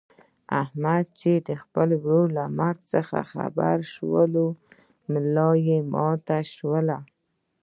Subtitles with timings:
[0.61, 4.45] احمد چې د خپل ورور له مرګ څخه خبر شولو
[5.13, 6.97] ملایې ماته شوله.